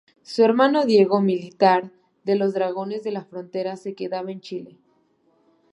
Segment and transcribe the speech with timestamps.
[0.23, 1.91] Su hermano Diego, militar
[2.23, 4.79] de los Dragones de la Frontera, se queda en Chile.